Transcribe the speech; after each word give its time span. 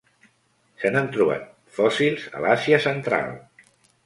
Se 0.83 0.91
n'han 0.95 1.11
trobat 1.17 1.45
fòssils 1.77 2.27
a 2.41 2.43
Àsia 2.55 2.81
central. 2.89 3.31